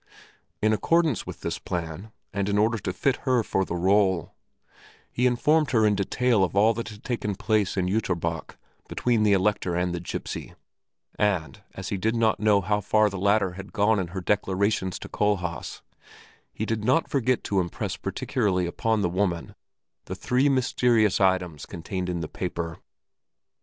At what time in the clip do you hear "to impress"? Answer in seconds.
17.43-17.95